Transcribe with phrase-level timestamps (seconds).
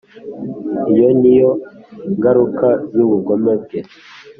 [0.93, 1.49] iyo ni yo
[2.17, 3.79] ngaruka y’ubugome bwe